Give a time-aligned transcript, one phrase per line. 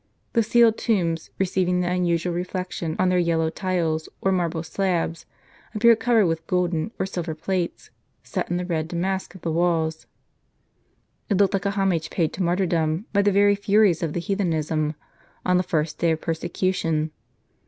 [0.33, 5.27] The sealed tombs, receiving the unusual reflec tion on their yellow tiles, or marble slabs,
[5.75, 7.91] appeared covered with golden oi silver plates,
[8.23, 10.07] set in the red damask of the walls.
[11.29, 14.95] It looked like a homage 23aid to martyrdom, by the very furies of heathenism,
[15.45, 17.11] on the first day of persecution.